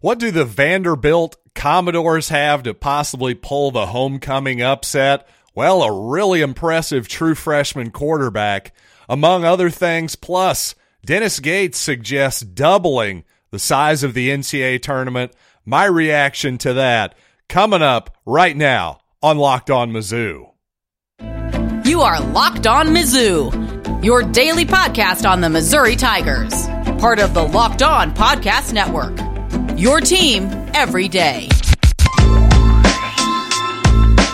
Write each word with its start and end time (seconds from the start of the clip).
What 0.00 0.18
do 0.18 0.30
the 0.30 0.44
Vanderbilt 0.44 1.36
Commodores 1.54 2.28
have 2.28 2.62
to 2.64 2.74
possibly 2.74 3.34
pull 3.34 3.70
the 3.70 3.86
homecoming 3.86 4.60
upset? 4.60 5.26
Well, 5.54 5.82
a 5.82 6.10
really 6.10 6.40
impressive 6.40 7.06
true 7.08 7.34
freshman 7.34 7.90
quarterback, 7.90 8.72
among 9.08 9.44
other 9.44 9.70
things. 9.70 10.16
Plus, 10.16 10.74
Dennis 11.04 11.38
Gates 11.40 11.78
suggests 11.78 12.42
doubling 12.42 13.24
the 13.50 13.58
size 13.58 14.02
of 14.02 14.14
the 14.14 14.30
NCAA 14.30 14.82
tournament. 14.82 15.32
My 15.64 15.84
reaction 15.84 16.58
to 16.58 16.74
that 16.74 17.14
coming 17.48 17.82
up 17.82 18.16
right 18.26 18.56
now 18.56 18.98
on 19.22 19.38
Locked 19.38 19.70
On 19.70 19.92
Mizzou. 19.92 20.50
You 21.86 22.00
are 22.00 22.20
Locked 22.20 22.66
On 22.66 22.88
Mizzou, 22.88 24.04
your 24.04 24.22
daily 24.22 24.64
podcast 24.64 25.28
on 25.28 25.40
the 25.40 25.48
Missouri 25.48 25.96
Tigers, 25.96 26.66
part 26.98 27.20
of 27.20 27.32
the 27.32 27.44
Locked 27.44 27.82
On 27.82 28.14
Podcast 28.14 28.72
Network. 28.72 29.33
Your 29.84 30.00
team 30.00 30.44
every 30.72 31.08
day. 31.08 31.46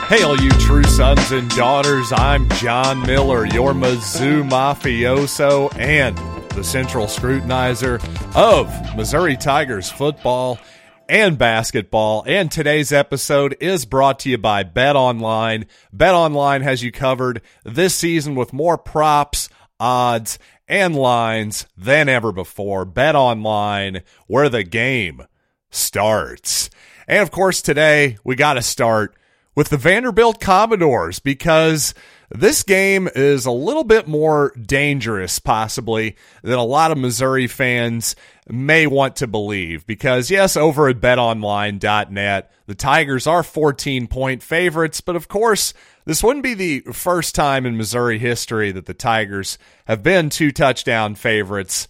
Hey, 0.06 0.22
all 0.22 0.40
you 0.40 0.50
true 0.60 0.84
sons 0.84 1.32
and 1.32 1.50
daughters, 1.50 2.12
I'm 2.12 2.48
John 2.50 3.02
Miller, 3.02 3.44
your 3.46 3.72
Mizzou 3.72 4.48
mafioso 4.48 5.76
and 5.76 6.16
the 6.50 6.62
central 6.62 7.06
scrutinizer 7.06 8.00
of 8.36 8.96
Missouri 8.96 9.36
Tigers 9.36 9.90
football 9.90 10.60
and 11.08 11.36
basketball. 11.36 12.22
And 12.28 12.48
today's 12.48 12.92
episode 12.92 13.56
is 13.60 13.86
brought 13.86 14.20
to 14.20 14.30
you 14.30 14.38
by 14.38 14.62
Bet 14.62 14.94
Online. 14.94 15.66
Bet 15.92 16.14
Online 16.14 16.62
has 16.62 16.80
you 16.84 16.92
covered 16.92 17.42
this 17.64 17.96
season 17.96 18.36
with 18.36 18.52
more 18.52 18.78
props, 18.78 19.48
odds, 19.80 20.38
and 20.68 20.94
lines 20.94 21.66
than 21.76 22.08
ever 22.08 22.30
before. 22.30 22.84
Bet 22.84 23.16
Online, 23.16 24.02
where 24.28 24.48
the 24.48 24.62
game 24.62 25.24
starts. 25.70 26.70
And 27.08 27.22
of 27.22 27.30
course, 27.30 27.62
today 27.62 28.18
we 28.24 28.36
got 28.36 28.54
to 28.54 28.62
start 28.62 29.14
with 29.54 29.68
the 29.68 29.76
Vanderbilt 29.76 30.40
Commodores 30.40 31.18
because 31.18 31.94
this 32.30 32.62
game 32.62 33.08
is 33.16 33.44
a 33.44 33.50
little 33.50 33.82
bit 33.82 34.06
more 34.06 34.52
dangerous, 34.54 35.40
possibly, 35.40 36.16
than 36.42 36.58
a 36.58 36.64
lot 36.64 36.92
of 36.92 36.98
Missouri 36.98 37.48
fans 37.48 38.14
may 38.48 38.86
want 38.86 39.16
to 39.16 39.26
believe. 39.26 39.84
Because, 39.86 40.30
yes, 40.30 40.56
over 40.56 40.88
at 40.88 41.00
betonline.net, 41.00 42.52
the 42.66 42.74
Tigers 42.76 43.26
are 43.26 43.42
14 43.42 44.06
point 44.06 44.44
favorites, 44.44 45.00
but 45.00 45.16
of 45.16 45.26
course, 45.26 45.74
this 46.04 46.22
wouldn't 46.22 46.44
be 46.44 46.54
the 46.54 46.80
first 46.92 47.34
time 47.34 47.66
in 47.66 47.76
Missouri 47.76 48.18
history 48.18 48.70
that 48.70 48.86
the 48.86 48.94
Tigers 48.94 49.58
have 49.86 50.04
been 50.04 50.30
two 50.30 50.52
touchdown 50.52 51.16
favorites 51.16 51.88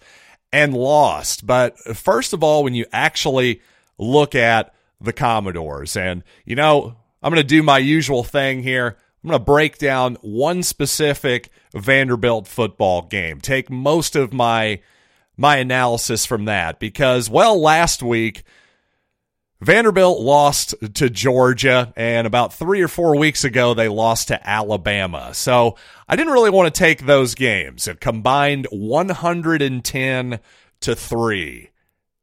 and 0.51 0.73
lost. 0.73 1.45
But 1.45 1.77
first 1.79 2.33
of 2.33 2.43
all, 2.43 2.63
when 2.63 2.75
you 2.75 2.85
actually 2.91 3.61
look 3.97 4.35
at 4.35 4.73
the 4.99 5.13
Commodores, 5.13 5.95
and, 5.95 6.23
you 6.45 6.55
know, 6.55 6.95
I'm 7.23 7.31
going 7.31 7.41
to 7.41 7.47
do 7.47 7.63
my 7.63 7.77
usual 7.77 8.23
thing 8.23 8.63
here. 8.63 8.97
I'm 9.23 9.29
going 9.29 9.39
to 9.39 9.45
break 9.45 9.77
down 9.77 10.17
one 10.21 10.63
specific 10.63 11.49
Vanderbilt 11.73 12.47
football 12.47 13.03
game. 13.03 13.39
Take 13.39 13.69
most 13.69 14.15
of 14.15 14.33
my 14.33 14.81
my 15.37 15.57
analysis 15.57 16.25
from 16.25 16.45
that 16.45 16.79
because 16.79 17.29
well 17.29 17.59
last 17.59 18.03
week 18.03 18.43
Vanderbilt 19.61 20.19
lost 20.19 20.73
to 20.95 21.09
Georgia 21.09 21.93
and 21.95 22.25
about 22.25 22.53
3 22.53 22.81
or 22.81 22.87
4 22.87 23.15
weeks 23.15 23.43
ago 23.43 23.73
they 23.73 23.87
lost 23.87 24.29
to 24.29 24.49
Alabama. 24.49 25.33
So, 25.33 25.77
I 26.09 26.15
didn't 26.15 26.33
really 26.33 26.49
want 26.49 26.73
to 26.73 26.79
take 26.79 27.05
those 27.05 27.35
games. 27.35 27.87
It 27.87 28.01
combined 28.01 28.67
110 28.71 30.39
to 30.81 30.95
3. 30.95 31.69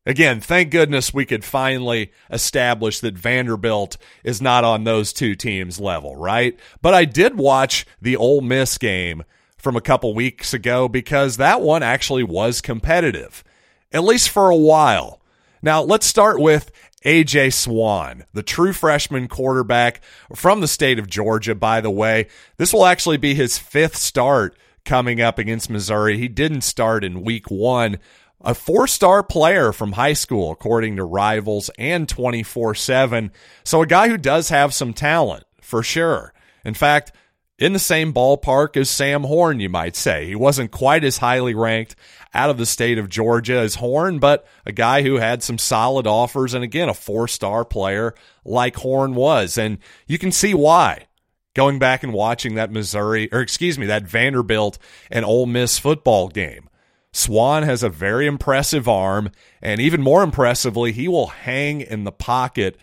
Again, 0.05 0.41
thank 0.41 0.71
goodness 0.71 1.13
we 1.13 1.27
could 1.27 1.45
finally 1.45 2.13
establish 2.31 3.01
that 3.01 3.19
Vanderbilt 3.19 3.99
is 4.25 4.41
not 4.41 4.65
on 4.65 4.85
those 4.85 5.13
two 5.13 5.35
teams' 5.35 5.79
level, 5.79 6.17
right? 6.17 6.59
But 6.81 6.95
I 6.95 7.05
did 7.05 7.37
watch 7.37 7.87
the 8.01 8.17
Ole 8.17 8.41
Miss 8.41 8.79
game 8.79 9.23
from 9.59 9.77
a 9.77 9.83
couple 9.83 10.15
weeks 10.15 10.55
ago 10.55 10.89
because 10.89 11.37
that 11.37 11.61
one 11.61 11.83
actually 11.83 12.23
was 12.23 12.63
competitive, 12.63 13.45
at 13.93 14.03
least 14.03 14.31
for 14.31 14.49
a 14.49 14.57
while. 14.57 15.21
Now, 15.61 15.83
let's 15.83 16.07
start 16.07 16.41
with 16.41 16.71
AJ 17.05 17.53
Swann, 17.53 18.25
the 18.33 18.43
true 18.43 18.73
freshman 18.73 19.29
quarterback 19.29 20.03
from 20.35 20.61
the 20.61 20.69
state 20.69 20.99
of 20.99 21.09
Georgia, 21.09 21.55
by 21.55 21.81
the 21.81 21.91
way. 21.91 22.27
This 22.57 22.73
will 22.73 22.87
actually 22.87 23.19
be 23.19 23.35
his 23.35 23.59
fifth 23.59 23.97
start 23.97 24.57
coming 24.85 25.21
up 25.21 25.39
against 25.39 25.71
Missouri. 25.71 26.19
He 26.19 26.29
didn't 26.29 26.63
start 26.63 27.05
in 27.05 27.23
week 27.23 27.51
one 27.51 27.99
a 28.41 28.55
four 28.55 28.87
star 28.87 29.23
player 29.23 29.73
from 29.73 29.93
high 29.93 30.13
school, 30.13 30.53
according 30.53 30.97
to 30.97 31.05
rivals 31.05 31.71
and 31.79 32.09
24 32.09 32.75
7. 32.75 33.33
So 33.65 33.83
a 33.83 33.87
guy 33.87 34.09
who 34.09 34.17
does 34.17 34.49
have 34.49 34.75
some 34.75 34.93
talent, 34.93 35.45
for 35.61 35.83
sure. 35.83 36.33
In 36.65 36.75
fact, 36.75 37.13
in 37.59 37.73
the 37.73 37.79
same 37.79 38.13
ballpark 38.13 38.77
as 38.77 38.89
Sam 38.89 39.25
Horn, 39.25 39.59
you 39.59 39.69
might 39.69 39.97
say. 39.97 40.27
He 40.27 40.37
wasn't 40.37 40.71
quite 40.71 41.03
as 41.03 41.19
highly 41.19 41.55
ranked 41.55 41.97
out 42.33 42.51
of 42.51 42.59
the 42.59 42.67
state 42.67 42.99
of 42.99 43.09
Georgia 43.09 43.59
as 43.59 43.77
Horn, 43.77 44.19
but 44.21 44.47
a 44.65 44.73
guy 44.73 45.03
who 45.03 45.17
had 45.17 45.43
some 45.43 45.59
solid 45.59 46.07
offers 46.07 46.55
and 46.55 46.63
again, 46.63 46.89
a 46.89 46.95
four 46.95 47.27
star 47.27 47.65
player 47.65 48.15
like 48.45 48.77
Horn 48.77 49.15
was. 49.15 49.59
And 49.59 49.79
you 50.07 50.19
can 50.19 50.33
see 50.33 50.55
why. 50.55 51.07
Going 51.55 51.81
back 51.81 52.05
and 52.05 52.13
watching 52.13 52.55
that 52.55 52.71
Missouri, 52.71 53.29
or 53.33 53.41
excuse 53.41 53.79
me, 53.79 53.87
that 53.87 54.05
Vanderbilt 54.05 54.79
and 55.11 55.25
Ole 55.25 55.47
Miss 55.47 55.79
football 55.79 56.29
game. 56.29 56.69
Swann 57.11 57.65
has 57.65 57.83
a 57.83 57.89
very 57.89 58.27
impressive 58.27 58.87
arm, 58.87 59.31
and 59.61 59.81
even 59.81 60.01
more 60.01 60.23
impressively, 60.23 60.93
he 60.93 61.09
will 61.09 61.29
hang 61.29 61.81
in 61.81 62.05
the 62.05 62.13
pocket 62.13 62.77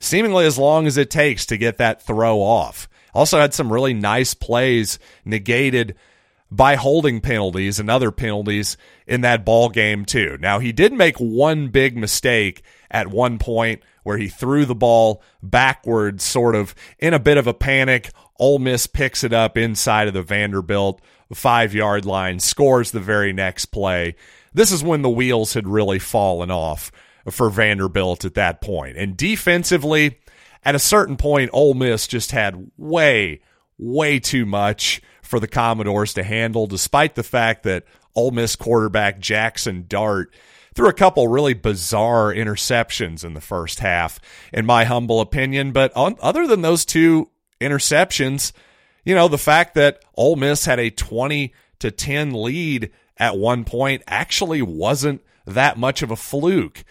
seemingly 0.00 0.46
as 0.46 0.56
long 0.56 0.86
as 0.86 0.96
it 0.96 1.10
takes 1.10 1.44
to 1.46 1.58
get 1.58 1.76
that 1.76 2.00
throw 2.00 2.38
off. 2.38 2.88
Also 3.16 3.38
had 3.38 3.54
some 3.54 3.72
really 3.72 3.94
nice 3.94 4.34
plays 4.34 4.98
negated 5.24 5.96
by 6.50 6.76
holding 6.76 7.20
penalties 7.20 7.80
and 7.80 7.90
other 7.90 8.10
penalties 8.12 8.76
in 9.06 9.22
that 9.22 9.44
ball 9.44 9.68
game 9.68 10.04
too. 10.04 10.36
Now 10.40 10.58
he 10.58 10.72
did 10.72 10.92
make 10.92 11.16
one 11.16 11.68
big 11.68 11.96
mistake 11.96 12.62
at 12.90 13.08
one 13.08 13.38
point 13.38 13.82
where 14.04 14.18
he 14.18 14.28
threw 14.28 14.64
the 14.64 14.74
ball 14.74 15.22
backwards 15.42 16.22
sort 16.22 16.54
of 16.54 16.74
in 16.98 17.14
a 17.14 17.18
bit 17.18 17.38
of 17.38 17.46
a 17.46 17.54
panic. 17.54 18.10
Ole 18.38 18.58
Miss 18.58 18.86
picks 18.86 19.24
it 19.24 19.32
up 19.32 19.56
inside 19.56 20.08
of 20.08 20.14
the 20.14 20.22
Vanderbilt 20.22 21.00
five 21.32 21.74
yard 21.74 22.04
line, 22.04 22.38
scores 22.38 22.90
the 22.90 23.00
very 23.00 23.32
next 23.32 23.66
play. 23.66 24.14
This 24.54 24.70
is 24.70 24.84
when 24.84 25.02
the 25.02 25.10
wheels 25.10 25.54
had 25.54 25.66
really 25.66 25.98
fallen 25.98 26.50
off 26.50 26.92
for 27.30 27.50
Vanderbilt 27.50 28.24
at 28.24 28.34
that 28.34 28.60
point. 28.60 28.96
And 28.96 29.16
defensively, 29.16 30.20
at 30.64 30.74
a 30.74 30.80
certain 30.80 31.16
point, 31.16 31.50
Ole 31.52 31.74
Miss 31.74 32.06
just 32.06 32.32
had 32.32 32.70
way, 32.76 33.40
way 33.78 34.18
too 34.18 34.46
much 34.46 35.00
for 35.22 35.40
the 35.40 35.48
Commodores 35.48 36.14
to 36.14 36.22
handle, 36.22 36.66
despite 36.66 37.14
the 37.14 37.22
fact 37.22 37.62
that 37.64 37.84
Ole 38.14 38.30
Miss 38.30 38.56
quarterback 38.56 39.18
Jackson 39.18 39.84
Dart 39.88 40.34
threw 40.74 40.88
a 40.88 40.94
couple 40.94 41.28
really 41.28 41.54
bizarre 41.54 42.32
interceptions 42.32 43.24
in 43.24 43.34
the 43.34 43.40
first 43.40 43.80
half, 43.80 44.20
in 44.52 44.66
my 44.66 44.84
humble 44.84 45.20
opinion. 45.20 45.72
But 45.72 45.94
on, 45.96 46.16
other 46.20 46.46
than 46.46 46.62
those 46.62 46.84
two 46.84 47.30
interceptions, 47.60 48.52
you 49.04 49.14
know, 49.14 49.28
the 49.28 49.38
fact 49.38 49.74
that 49.74 50.02
Ole 50.16 50.36
Miss 50.36 50.66
had 50.66 50.78
a 50.78 50.90
20 50.90 51.52
to 51.78 51.90
10 51.90 52.32
lead 52.32 52.90
at 53.16 53.38
one 53.38 53.64
point 53.64 54.02
actually 54.06 54.62
wasn't 54.62 55.22
that 55.46 55.78
much 55.78 56.02
of 56.02 56.10
a 56.10 56.16
fluke 56.16 56.84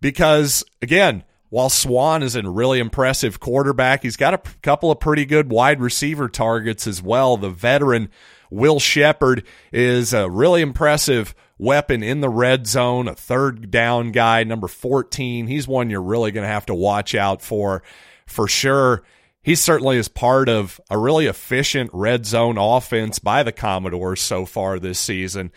because 0.00 0.64
again, 0.82 1.24
while 1.54 1.70
Swann 1.70 2.24
is 2.24 2.34
a 2.34 2.42
really 2.42 2.80
impressive 2.80 3.38
quarterback, 3.38 4.02
he's 4.02 4.16
got 4.16 4.34
a 4.34 4.42
couple 4.62 4.90
of 4.90 4.98
pretty 4.98 5.24
good 5.24 5.52
wide 5.52 5.80
receiver 5.80 6.28
targets 6.28 6.84
as 6.88 7.00
well. 7.00 7.36
The 7.36 7.48
veteran 7.48 8.08
Will 8.50 8.80
Sheppard 8.80 9.44
is 9.72 10.12
a 10.12 10.28
really 10.28 10.62
impressive 10.62 11.32
weapon 11.56 12.02
in 12.02 12.20
the 12.20 12.28
red 12.28 12.66
zone, 12.66 13.06
a 13.06 13.14
third 13.14 13.70
down 13.70 14.10
guy, 14.10 14.42
number 14.42 14.66
14. 14.66 15.46
He's 15.46 15.68
one 15.68 15.90
you're 15.90 16.02
really 16.02 16.32
going 16.32 16.42
to 16.42 16.52
have 16.52 16.66
to 16.66 16.74
watch 16.74 17.14
out 17.14 17.40
for 17.40 17.84
for 18.26 18.48
sure 18.48 19.04
he 19.40 19.54
certainly 19.54 19.96
is 19.96 20.08
part 20.08 20.48
of 20.48 20.80
a 20.90 20.98
really 20.98 21.26
efficient 21.26 21.88
red 21.92 22.26
zone 22.26 22.58
offense 22.58 23.20
by 23.20 23.44
the 23.44 23.52
Commodores 23.52 24.20
so 24.20 24.44
far 24.44 24.80
this 24.80 24.98
season. 24.98 25.52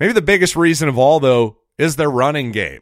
Maybe 0.00 0.14
the 0.14 0.22
biggest 0.22 0.56
reason 0.56 0.88
of 0.88 0.96
all, 0.96 1.20
though, 1.20 1.58
is 1.76 1.96
their 1.96 2.10
running 2.10 2.52
game. 2.52 2.80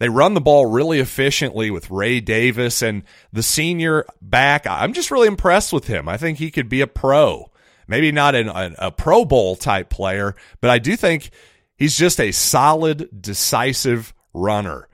They 0.00 0.08
run 0.08 0.32
the 0.32 0.40
ball 0.40 0.64
really 0.64 0.98
efficiently 0.98 1.70
with 1.70 1.90
Ray 1.90 2.20
Davis 2.20 2.80
and 2.80 3.04
the 3.34 3.42
senior 3.42 4.06
back. 4.22 4.66
I'm 4.66 4.94
just 4.94 5.10
really 5.10 5.28
impressed 5.28 5.74
with 5.74 5.86
him. 5.86 6.08
I 6.08 6.16
think 6.16 6.38
he 6.38 6.50
could 6.50 6.70
be 6.70 6.80
a 6.80 6.86
pro. 6.86 7.50
Maybe 7.86 8.10
not 8.10 8.34
an, 8.34 8.48
a, 8.48 8.74
a 8.78 8.90
Pro 8.90 9.26
Bowl 9.26 9.56
type 9.56 9.90
player, 9.90 10.34
but 10.62 10.70
I 10.70 10.78
do 10.78 10.96
think 10.96 11.30
he's 11.76 11.98
just 11.98 12.18
a 12.18 12.32
solid, 12.32 13.10
decisive 13.20 14.14
runner. 14.32 14.88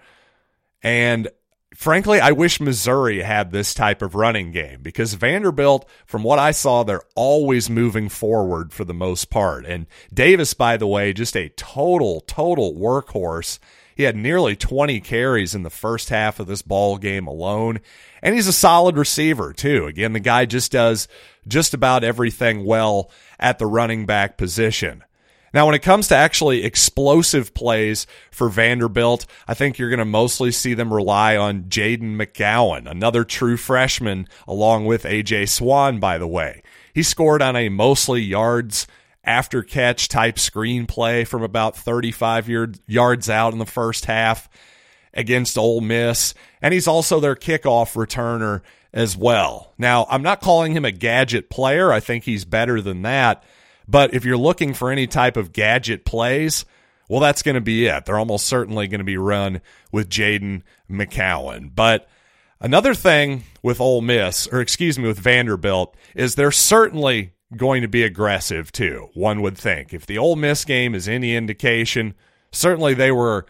And 0.83 1.29
frankly, 1.77 2.19
I 2.19 2.33
wish 2.33 2.61
Missouri 2.61 3.21
had 3.23 3.53
this 3.53 3.75
type 3.75 4.03
of 4.03 4.17
running 4.17 4.51
game 4.51 4.83
because 4.83 5.15
Vanderbilt, 5.15 5.89
from 6.05 6.25
what 6.25 6.41
I 6.41 6.51
saw, 6.51 6.83
they're 6.83 7.03
always 7.15 7.71
moving 7.71 8.09
forward 8.09 8.73
for 8.73 8.85
the 8.85 8.95
most 8.95 9.31
part. 9.31 9.67
And 9.67 9.87
Davis, 10.13 10.53
by 10.53 10.77
the 10.77 10.87
way, 10.89 11.13
just 11.13 11.37
a 11.37 11.51
total, 11.51 12.23
total 12.23 12.75
workhorse. 12.75 13.61
He 13.97 14.03
had 14.03 14.15
nearly 14.15 14.55
20 14.55 15.01
carries 15.01 15.55
in 15.55 15.63
the 15.63 15.71
first 15.71 16.11
half 16.11 16.39
of 16.39 16.47
this 16.47 16.61
ball 16.61 16.99
game 16.99 17.27
alone. 17.27 17.81
And 18.23 18.35
he's 18.35 18.47
a 18.47 18.53
solid 18.53 18.99
receiver, 18.99 19.55
too. 19.55 19.87
Again, 19.87 20.13
the 20.13 20.21
guy 20.21 20.45
just 20.45 20.71
does 20.71 21.09
just 21.49 21.73
about 21.73 22.05
everything 22.05 22.67
well 22.67 23.11
at 23.41 23.59
the 23.59 23.65
running 23.65 24.05
back 24.05 24.37
position. 24.37 25.03
Now, 25.55 25.65
when 25.65 25.75
it 25.75 25.83
comes 25.83 26.09
to 26.09 26.15
actually 26.15 26.63
explosive 26.63 27.55
plays 27.55 28.07
for 28.31 28.51
Vanderbilt, 28.51 29.25
I 29.49 29.55
think 29.55 29.79
you're 29.79 29.89
going 29.89 29.99
to 30.01 30.05
mostly 30.05 30.53
see 30.53 30.75
them 30.75 30.93
rely 30.93 31.39
on 31.39 31.65
Jayden 31.65 32.17
McGowan, 32.21 32.91
another 32.91 33.25
true 33.25 33.57
freshman, 33.57 34.29
along 34.47 34.85
with 34.85 35.05
AJ 35.05 35.49
Swann, 35.49 36.01
by 36.01 36.19
the 36.19 36.27
way. 36.27 36.63
He 36.93 37.03
scored 37.03 37.41
on 37.41 37.57
a 37.57 37.71
mostly 37.71 38.21
yards 38.21 38.87
after 39.27 39.63
catch 39.63 40.09
type 40.09 40.37
screenplay 40.37 41.27
from 41.27 41.43
about 41.43 41.77
35 41.77 42.49
yards 42.87 43.29
out 43.29 43.53
in 43.53 43.59
the 43.59 43.67
first 43.67 44.05
half 44.07 44.49
against 45.13 45.59
Ole 45.59 45.81
Miss. 45.81 46.33
And 46.63 46.73
he's 46.73 46.87
also 46.87 47.19
their 47.19 47.35
kickoff 47.35 47.97
returner 47.97 48.63
as 48.93 49.17
well. 49.17 49.75
Now, 49.77 50.07
I'm 50.09 50.23
not 50.23 50.41
calling 50.41 50.73
him 50.73 50.85
a 50.85 50.93
gadget 50.93 51.51
player. 51.51 51.93
I 51.93 52.01
think 52.01 52.25
he's 52.25 52.45
better 52.45 52.81
than 52.81 53.03
that. 53.03 53.43
But 53.89 54.15
if 54.15 54.25
you're 54.25 54.37
looking 54.37 54.75
for 54.75 54.91
any 54.91 55.07
type 55.07 55.37
of 55.37 55.53
gadget 55.53 56.05
plays, 56.05 56.65
well, 57.09 57.21
that's 57.21 57.43
going 57.43 57.55
to 57.57 57.61
be 57.61 57.87
it. 57.87 58.05
They're 58.05 58.19
almost 58.19 58.47
certainly 58.47 58.89
going 58.89 58.99
to 59.01 59.05
be 59.05 59.17
run 59.17 59.61
with 59.93 60.09
Jayden 60.09 60.63
McGowan. 60.91 61.73
But 61.75 62.09
another 62.61 62.95
thing 62.95 63.45
with 63.63 63.81
Ole 63.81 64.01
Miss, 64.01 64.49
or 64.49 64.61
excuse 64.61 64.99
me, 64.99 65.07
with 65.07 65.19
Vanderbilt, 65.19 65.97
is 66.15 66.35
they're 66.35 66.51
certainly 66.51 67.33
going 67.55 67.83
to 67.83 67.89
be 67.89 68.03
aggressive 68.03 68.73
too, 68.73 69.11
one 69.15 69.43
would 69.43 69.57
think. 69.57 69.93
If 69.93 70.07
the 70.07 70.19
Ole 70.19 70.37
Miss 70.37 70.65
game 70.65 70.95
is 70.95 71.09
any 71.09 71.37
indication, 71.37 72.15
certainly 72.53 72.95
they 72.95 73.13
were 73.13 73.47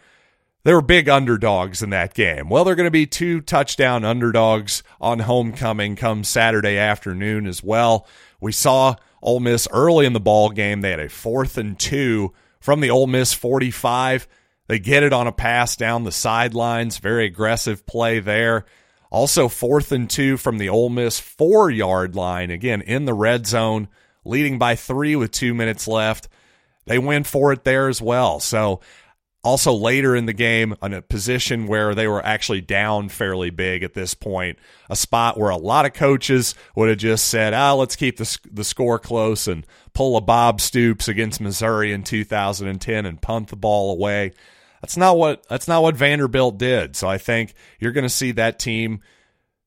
they 0.65 0.75
were 0.75 0.83
big 0.83 1.09
underdogs 1.09 1.81
in 1.81 1.91
that 1.91 2.13
game. 2.13 2.49
Well, 2.49 2.65
they're 2.65 2.75
going 2.75 2.89
to 2.89 2.91
be 2.91 3.07
two 3.07 3.41
touchdown 3.41 4.05
underdogs 4.05 4.83
on 5.01 5.21
homecoming 5.21 5.95
come 5.95 6.25
Saturday 6.25 6.77
afternoon 6.77 7.47
as 7.47 7.63
well. 7.63 8.07
We 8.41 8.51
saw 8.51 8.97
Ole 9.23 9.39
Miss 9.39 9.69
early 9.71 10.07
in 10.07 10.13
the 10.13 10.21
ball 10.21 10.51
game. 10.51 10.81
They 10.81 10.91
had 10.91 10.99
a 10.99 11.09
fourth 11.09 11.57
and 11.57 11.79
two 11.79 12.35
from 12.59 12.81
the 12.81 12.91
Ole 12.91 13.07
Miss 13.07 13.33
45. 13.33 14.27
They 14.67 14.81
get 14.81 15.05
it 15.05 15.13
on 15.13 15.29
a 15.29 15.33
pass 15.33 15.77
down 15.77 16.03
the 16.03 16.11
sidelines. 16.11 16.99
Very 16.99 17.27
aggressive 17.27 17.87
play 17.87 18.19
there. 18.19 18.65
Also, 19.11 19.49
fourth 19.49 19.93
and 19.93 20.11
two 20.11 20.37
from 20.37 20.59
the 20.59 20.69
Ole 20.69 20.89
Miss 20.89 21.21
four 21.21 21.71
yard 21.71 22.15
line. 22.17 22.51
Again, 22.51 22.83
in 22.83 23.05
the 23.05 23.15
red 23.15 23.47
zone, 23.47 23.89
leading 24.25 24.59
by 24.59 24.75
three 24.77 25.17
with 25.17 25.31
two 25.31 25.55
minutes 25.55 25.87
left. 25.87 26.29
They 26.87 26.99
went 26.99 27.27
for 27.27 27.53
it 27.53 27.65
there 27.65 27.89
as 27.89 28.01
well. 28.01 28.39
So 28.39 28.81
also, 29.47 29.73
later 29.73 30.17
in 30.17 30.27
the 30.27 30.33
game, 30.33 30.75
in 30.83 30.93
a 30.93 31.01
position 31.01 31.69
where 31.69 31.95
they 31.95 32.09
were 32.09 32.25
actually 32.25 32.61
down 32.63 33.09
fairly 33.09 33.51
big 33.51 33.85
at 33.85 33.95
this 33.95 34.13
point, 34.13 34.59
a 34.91 34.97
spot 34.97 35.39
where 35.39 35.51
a 35.51 35.57
lot 35.57 35.87
of 35.87 35.93
coaches 35.93 36.57
would 36.75 36.89
have 36.89 36.99
just 36.99 37.27
said, 37.27 37.55
"Ah, 37.55 37.73
let's 37.75 37.95
keep 37.95 38.17
the 38.17 38.39
the 38.51 38.65
score 38.65 38.99
close 38.99 39.47
and 39.47 39.65
pull 39.93 40.17
a 40.17 40.21
Bob 40.21 40.61
Stoops 40.61 41.07
against 41.07 41.41
Missouri 41.41 41.93
in 41.93 42.03
2010 42.03 43.07
and 43.07 43.23
punt 43.23 43.47
the 43.47 43.57
ball 43.57 43.93
away." 43.93 44.33
That's 44.87 44.97
not 44.97 45.19
what 45.19 45.49
that's 45.49 45.67
not 45.67 45.83
what 45.83 45.97
Vanderbilt 45.97 46.59
did. 46.59 46.95
So 46.95 47.09
I 47.09 47.19
think 47.19 47.55
you're 47.81 47.91
going 47.91 48.05
to 48.05 48.09
see 48.09 48.31
that 48.33 48.61
team 48.61 49.01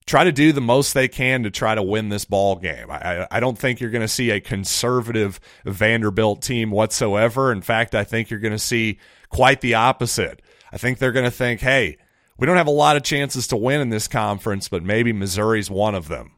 try 0.07 0.23
to 0.23 0.31
do 0.31 0.53
the 0.53 0.61
most 0.61 0.93
they 0.93 1.09
can 1.09 1.43
to 1.43 1.51
try 1.51 1.75
to 1.75 1.83
win 1.83 2.07
this 2.07 2.23
ball 2.23 2.55
game. 2.55 2.89
I, 2.89 3.27
I 3.29 3.41
don't 3.41 3.59
think 3.59 3.81
you're 3.81 3.89
going 3.89 4.01
to 4.01 4.07
see 4.07 4.29
a 4.29 4.39
conservative 4.39 5.41
Vanderbilt 5.65 6.41
team 6.41 6.71
whatsoever. 6.71 7.51
In 7.51 7.61
fact, 7.61 7.95
I 7.95 8.05
think 8.05 8.29
you're 8.29 8.39
going 8.39 8.53
to 8.53 8.57
see 8.57 8.97
quite 9.27 9.59
the 9.59 9.73
opposite. 9.73 10.41
I 10.71 10.77
think 10.77 10.99
they're 10.99 11.11
going 11.11 11.25
to 11.25 11.31
think, 11.31 11.59
hey, 11.59 11.97
we 12.37 12.47
don't 12.47 12.55
have 12.55 12.67
a 12.67 12.71
lot 12.71 12.95
of 12.95 13.03
chances 13.03 13.45
to 13.47 13.57
win 13.57 13.81
in 13.81 13.89
this 13.89 14.07
conference, 14.07 14.69
but 14.69 14.83
maybe 14.83 15.11
Missouri's 15.11 15.69
one 15.69 15.95
of 15.95 16.07
them. 16.07 16.31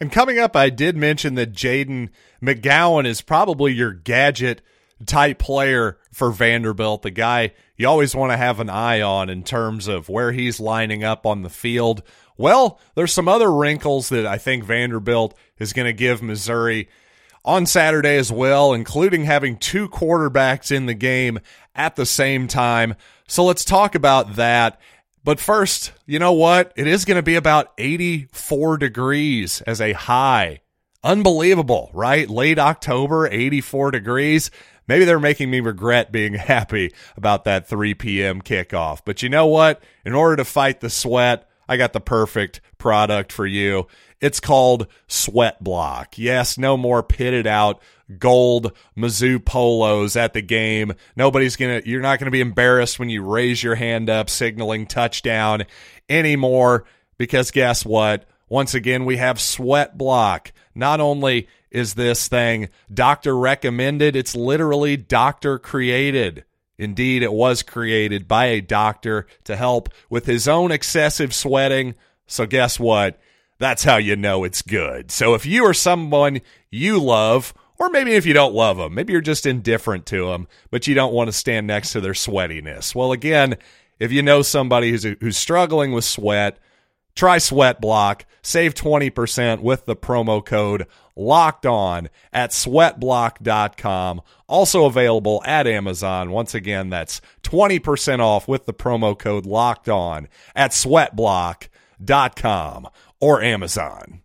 And 0.00 0.10
coming 0.10 0.38
up, 0.38 0.56
I 0.56 0.70
did 0.70 0.96
mention 0.96 1.34
that 1.34 1.52
Jayden 1.52 2.08
McGowan 2.42 3.04
is 3.04 3.20
probably 3.20 3.74
your 3.74 3.92
gadget 3.92 4.62
type 5.06 5.38
player 5.38 5.98
for 6.12 6.30
Vanderbilt, 6.30 7.02
the 7.02 7.10
guy 7.10 7.52
you 7.76 7.88
always 7.88 8.14
want 8.14 8.32
to 8.32 8.36
have 8.36 8.60
an 8.60 8.70
eye 8.70 9.00
on 9.00 9.30
in 9.30 9.44
terms 9.44 9.86
of 9.86 10.08
where 10.08 10.32
he's 10.32 10.58
lining 10.58 11.04
up 11.04 11.24
on 11.26 11.42
the 11.42 11.50
field. 11.50 12.02
Well, 12.36 12.80
there's 12.94 13.12
some 13.12 13.28
other 13.28 13.50
wrinkles 13.50 14.08
that 14.08 14.26
I 14.26 14.38
think 14.38 14.64
Vanderbilt 14.64 15.36
is 15.58 15.72
going 15.72 15.86
to 15.86 15.92
give 15.92 16.22
Missouri 16.22 16.88
on 17.44 17.66
Saturday 17.66 18.16
as 18.16 18.30
well, 18.30 18.72
including 18.72 19.24
having 19.24 19.56
two 19.56 19.88
quarterbacks 19.88 20.70
in 20.70 20.86
the 20.86 20.94
game 20.94 21.38
at 21.74 21.96
the 21.96 22.06
same 22.06 22.48
time. 22.48 22.94
So 23.26 23.44
let's 23.44 23.64
talk 23.64 23.94
about 23.94 24.36
that. 24.36 24.80
But 25.24 25.40
first, 25.40 25.92
you 26.06 26.18
know 26.18 26.32
what? 26.32 26.72
It 26.76 26.86
is 26.86 27.04
going 27.04 27.16
to 27.16 27.22
be 27.22 27.36
about 27.36 27.72
84 27.78 28.78
degrees 28.78 29.60
as 29.62 29.80
a 29.80 29.92
high. 29.92 30.60
Unbelievable, 31.04 31.90
right? 31.92 32.28
Late 32.28 32.58
October, 32.58 33.28
84 33.28 33.92
degrees. 33.92 34.50
Maybe 34.88 35.04
they're 35.04 35.20
making 35.20 35.50
me 35.50 35.60
regret 35.60 36.10
being 36.10 36.34
happy 36.34 36.92
about 37.16 37.44
that 37.44 37.68
3 37.68 37.94
p.m. 37.94 38.42
kickoff. 38.42 39.02
But 39.04 39.22
you 39.22 39.28
know 39.28 39.46
what? 39.46 39.82
In 40.04 40.14
order 40.14 40.36
to 40.36 40.44
fight 40.44 40.80
the 40.80 40.90
sweat, 40.90 41.48
I 41.68 41.76
got 41.76 41.92
the 41.92 42.00
perfect 42.00 42.60
product 42.78 43.30
for 43.30 43.46
you. 43.46 43.86
It's 44.20 44.40
called 44.40 44.88
Sweat 45.06 45.62
Block. 45.62 46.18
Yes, 46.18 46.58
no 46.58 46.76
more 46.76 47.02
pitted 47.02 47.46
out 47.46 47.80
gold 48.18 48.72
Mizzou 48.96 49.44
polos 49.44 50.16
at 50.16 50.32
the 50.32 50.40
game. 50.40 50.94
Nobody's 51.14 51.56
going 51.56 51.82
to, 51.82 51.88
you're 51.88 52.00
not 52.00 52.18
going 52.18 52.26
to 52.26 52.32
be 52.32 52.40
embarrassed 52.40 52.98
when 52.98 53.10
you 53.10 53.22
raise 53.22 53.62
your 53.62 53.74
hand 53.74 54.08
up 54.08 54.30
signaling 54.30 54.86
touchdown 54.86 55.64
anymore 56.08 56.84
because 57.18 57.50
guess 57.50 57.84
what? 57.84 58.24
Once 58.48 58.74
again, 58.74 59.04
we 59.04 59.18
have 59.18 59.40
Sweat 59.40 59.98
Block. 59.98 60.52
Not 60.74 61.00
only 61.00 61.48
is 61.70 61.94
this 61.94 62.28
thing 62.28 62.68
doctor 62.92 63.36
recommended, 63.36 64.16
it's 64.16 64.34
literally 64.34 64.96
doctor 64.96 65.58
created. 65.58 66.44
Indeed, 66.78 67.22
it 67.22 67.32
was 67.32 67.62
created 67.62 68.28
by 68.28 68.46
a 68.46 68.60
doctor 68.60 69.26
to 69.44 69.56
help 69.56 69.88
with 70.08 70.26
his 70.26 70.46
own 70.46 70.70
excessive 70.70 71.34
sweating. 71.34 71.96
So, 72.26 72.46
guess 72.46 72.78
what? 72.78 73.18
That's 73.58 73.82
how 73.82 73.96
you 73.96 74.14
know 74.14 74.44
it's 74.44 74.62
good. 74.62 75.10
So, 75.10 75.34
if 75.34 75.44
you 75.44 75.64
are 75.64 75.74
someone 75.74 76.40
you 76.70 77.00
love, 77.00 77.52
or 77.78 77.90
maybe 77.90 78.12
if 78.12 78.26
you 78.26 78.32
don't 78.32 78.54
love 78.54 78.76
them, 78.76 78.94
maybe 78.94 79.12
you're 79.12 79.22
just 79.22 79.44
indifferent 79.44 80.06
to 80.06 80.26
them, 80.26 80.46
but 80.70 80.86
you 80.86 80.94
don't 80.94 81.12
want 81.12 81.28
to 81.28 81.32
stand 81.32 81.66
next 81.66 81.92
to 81.92 82.00
their 82.00 82.12
sweatiness. 82.12 82.94
Well, 82.94 83.10
again, 83.10 83.56
if 83.98 84.12
you 84.12 84.22
know 84.22 84.42
somebody 84.42 84.90
who's, 84.90 85.02
who's 85.02 85.36
struggling 85.36 85.90
with 85.90 86.04
sweat, 86.04 86.58
Try 87.18 87.38
Sweat 87.38 87.80
Block. 87.80 88.26
Save 88.42 88.74
20% 88.74 89.60
with 89.60 89.86
the 89.86 89.96
promo 89.96 90.44
code 90.44 90.86
locked 91.18 91.66
on 91.66 92.08
at 92.32 92.50
sweatblock.com. 92.50 94.22
Also 94.46 94.86
available 94.86 95.42
at 95.44 95.66
Amazon. 95.66 96.30
Once 96.30 96.54
again, 96.54 96.88
that's 96.88 97.20
20% 97.42 98.20
off 98.20 98.48
with 98.48 98.64
the 98.64 98.72
promo 98.72 99.18
code 99.18 99.44
locked 99.44 99.88
on 99.88 100.28
at 100.54 100.70
sweatblock.com 100.70 102.88
or 103.20 103.42
Amazon. 103.42 104.22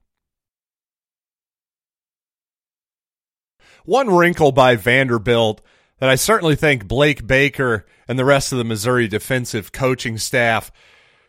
One 3.86 4.16
wrinkle 4.16 4.54
by 4.54 4.78
Vanderbilt 4.78 5.62
that 6.00 6.10
I 6.10 6.16
certainly 6.16 6.56
think 6.56 6.88
Blake 6.88 7.28
Baker 7.28 7.86
and 8.08 8.18
the 8.18 8.26
rest 8.26 8.52
of 8.52 8.58
the 8.58 8.64
Missouri 8.64 9.08
defensive 9.08 9.72
coaching 9.72 10.18
staff 10.18 10.72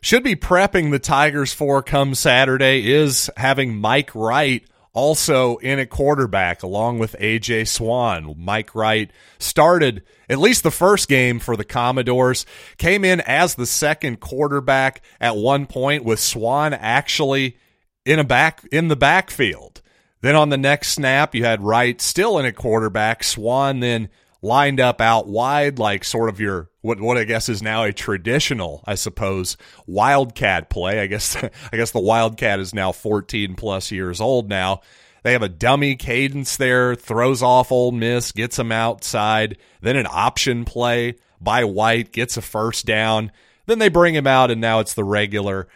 should 0.00 0.22
be 0.22 0.36
prepping 0.36 0.90
the 0.90 0.98
Tigers 0.98 1.52
for 1.52 1.82
come 1.82 2.14
Saturday 2.14 2.92
is 2.92 3.30
having 3.36 3.76
Mike 3.76 4.14
Wright 4.14 4.64
also 4.94 5.56
in 5.56 5.78
a 5.78 5.86
quarterback 5.86 6.62
along 6.62 6.98
with 6.98 7.16
AJ 7.20 7.68
Swann. 7.68 8.34
Mike 8.38 8.74
Wright 8.74 9.10
started 9.38 10.02
at 10.28 10.38
least 10.38 10.62
the 10.62 10.70
first 10.70 11.08
game 11.08 11.38
for 11.38 11.56
the 11.56 11.64
Commodores, 11.64 12.46
came 12.78 13.04
in 13.04 13.20
as 13.20 13.56
the 13.56 13.66
second 13.66 14.20
quarterback 14.20 15.02
at 15.20 15.36
one 15.36 15.66
point 15.66 16.04
with 16.04 16.20
Swann 16.20 16.72
actually 16.72 17.58
in 18.06 18.18
a 18.18 18.24
back 18.24 18.66
in 18.72 18.88
the 18.88 18.96
backfield. 18.96 19.82
Then 20.22 20.36
on 20.36 20.48
the 20.48 20.56
next 20.56 20.92
snap, 20.92 21.34
you 21.34 21.44
had 21.44 21.62
Wright 21.62 22.00
still 22.00 22.38
in 22.38 22.46
a 22.46 22.52
quarterback, 22.52 23.22
Swann 23.22 23.80
then 23.80 24.08
lined 24.44 24.78
up 24.78 25.00
out 25.00 25.26
wide, 25.26 25.78
like 25.78 26.04
sort 26.04 26.28
of 26.28 26.38
your 26.38 26.68
what 26.82 27.00
what 27.00 27.16
I 27.16 27.24
guess 27.24 27.48
is 27.48 27.62
now 27.62 27.82
a 27.84 27.92
traditional, 27.92 28.84
I 28.86 28.94
suppose, 28.94 29.56
wildcat 29.86 30.68
play. 30.68 31.00
I 31.00 31.06
guess 31.06 31.36
I 31.72 31.76
guess 31.76 31.90
the 31.90 32.00
wildcat 32.00 32.60
is 32.60 32.74
now 32.74 32.92
14 32.92 33.56
plus 33.56 33.90
years 33.90 34.20
old 34.20 34.48
now. 34.48 34.82
They 35.22 35.32
have 35.32 35.42
a 35.42 35.48
dummy 35.48 35.96
cadence 35.96 36.58
there, 36.58 36.94
throws 36.94 37.42
off 37.42 37.72
Ole 37.72 37.92
Miss, 37.92 38.30
gets 38.32 38.56
them 38.56 38.70
outside, 38.70 39.56
then 39.80 39.96
an 39.96 40.06
option 40.08 40.66
play 40.66 41.16
by 41.40 41.62
Wright, 41.62 42.10
gets 42.12 42.36
a 42.36 42.42
first 42.42 42.84
down. 42.84 43.32
Then 43.64 43.78
they 43.78 43.88
bring 43.88 44.14
him 44.14 44.26
out, 44.26 44.50
and 44.50 44.60
now 44.60 44.80
it's 44.80 44.92
the 44.92 45.04
regular 45.04 45.66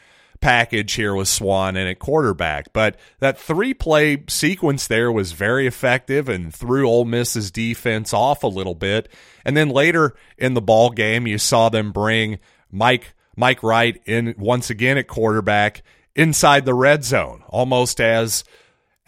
package 0.41 0.93
here 0.95 1.15
with 1.15 1.29
Swann 1.29 1.77
and 1.77 1.89
at 1.89 1.99
quarterback. 1.99 2.73
But 2.73 2.97
that 3.21 3.39
three 3.39 3.75
play 3.75 4.25
sequence 4.29 4.87
there 4.87 5.11
was 5.11 5.33
very 5.33 5.67
effective 5.67 6.29
and 6.29 6.55
threw 6.55 6.89
Ole 6.89 7.05
Miss's 7.05 7.51
defense 7.51 8.13
off 8.13 8.43
a 8.43 8.49
little 8.49 8.75
bit. 8.75 9.11
And 9.45 9.57
then 9.57 9.69
later 9.69 10.15
in 10.37 10.55
the 10.55 10.61
ball 10.61 10.91
game, 10.91 11.27
you 11.27 11.39
saw 11.39 11.69
them 11.69 11.93
bring 11.93 12.39
Mike 12.71 13.15
Mike 13.37 13.63
Wright 13.63 14.01
in 14.05 14.35
once 14.37 14.69
again 14.69 14.99
at 14.99 15.07
quarterback 15.07 15.83
inside 16.17 16.65
the 16.65 16.75
red 16.75 17.05
zone, 17.05 17.45
almost 17.49 18.01
as 18.01 18.43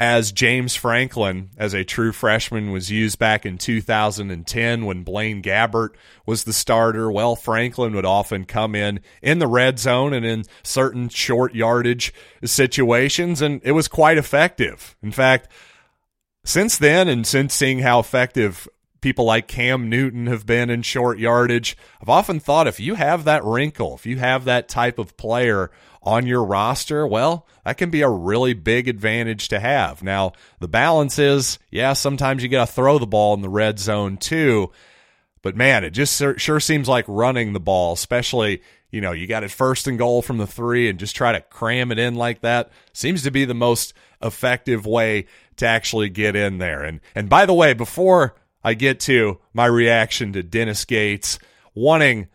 as 0.01 0.33
James 0.33 0.75
Franklin 0.75 1.51
as 1.59 1.75
a 1.75 1.85
true 1.85 2.11
freshman 2.11 2.73
was 2.73 2.91
used 2.91 3.19
back 3.19 3.45
in 3.45 3.59
2010 3.59 4.87
when 4.87 5.05
Blaine 5.05 5.43
Gabbert 5.43 5.91
was 6.25 6.45
the 6.45 6.55
starter. 6.55 7.13
Well, 7.13 7.37
Franklin 7.37 7.95
would 7.95 8.07
often 8.07 8.47
come 8.47 8.75
in 8.75 9.01
in 9.21 9.41
the 9.41 9.47
red 9.47 9.79
zone 9.79 10.15
and 10.15 10.25
in 10.25 10.45
certain 10.63 11.11
short 11.11 11.55
yardage 11.55 12.15
situations, 12.43 13.43
and 13.43 13.61
it 13.63 13.73
was 13.73 13.89
quite 13.89 14.17
effective. 14.17 14.97
In 15.03 15.13
fact, 15.13 15.49
since 16.45 16.79
then, 16.79 17.07
and 17.07 17.27
since 17.27 17.53
seeing 17.53 17.81
how 17.81 18.01
effective 18.01 18.67
people 19.01 19.25
like 19.25 19.49
Cam 19.49 19.89
Newton 19.89 20.27
have 20.27 20.47
been 20.47 20.71
in 20.71 20.83
short 20.83 21.19
yardage, 21.19 21.77
I've 22.01 22.09
often 22.09 22.41
thought 22.41 22.67
if 22.67 22.81
you 22.81 22.95
have 22.95 23.25
that 23.25 23.45
wrinkle, 23.45 23.95
if 23.95 24.07
you 24.07 24.19
have 24.19 24.45
that 24.45 24.69
type 24.69 24.99
of 24.99 25.17
player 25.17 25.71
on 26.03 26.27
your 26.27 26.45
roster, 26.45 27.07
well, 27.07 27.47
that 27.65 27.77
can 27.77 27.91
be 27.91 28.03
a 28.03 28.09
really 28.09 28.55
big 28.55 28.89
advantage 28.89 29.49
to 29.49 29.61
have. 29.61 30.03
Now, 30.03 30.33
the 30.59 30.69
balance 30.69 31.19
is, 31.19 31.59
yeah, 31.71 31.93
sometimes 31.93 32.43
you 32.43 32.49
got 32.49 32.69
to 32.69 32.73
throw 32.73 32.99
the 32.99 33.07
ball 33.07 33.35
in 33.35 33.43
the 33.43 33.49
red 33.49 33.79
zone 33.79 34.17
too. 34.17 34.71
But 35.43 35.57
man, 35.57 35.85
it 35.85 35.91
just 35.91 36.23
sure 36.39 36.61
seems 36.61 36.89
like 36.89 37.05
running 37.09 37.53
the 37.53 37.61
ball, 37.61 37.95
especially, 37.95 38.63
you 38.91 39.01
know, 39.01 39.13
you 39.13 39.27
got 39.27 39.45
it 39.45 39.51
first 39.51 39.87
and 39.87 39.99
goal 39.99 40.21
from 40.21 40.39
the 40.39 40.47
three 40.47 40.89
and 40.89 40.99
just 40.99 41.17
try 41.17 41.33
to 41.33 41.41
cram 41.41 41.93
it 41.93 41.99
in 41.99 42.15
like 42.15 42.43
that 42.43 42.71
seems 42.93 43.23
to 43.23 43.31
be 43.31 43.45
the 43.45 43.55
most 43.55 43.95
effective 44.23 44.85
way 44.85 45.27
to 45.57 45.67
actually 45.67 46.11
get 46.11 46.37
in 46.37 46.59
there. 46.59 46.83
And 46.83 47.01
and 47.15 47.29
by 47.29 47.47
the 47.47 47.55
way, 47.55 47.73
before 47.73 48.35
I 48.63 48.75
get 48.75 49.01
to 49.01 49.41
my 49.53 49.67
reaction 49.67 50.33
to 50.35 50.43
Dennis 50.43 50.85
Gates 50.85 51.39
wanting 51.75 52.29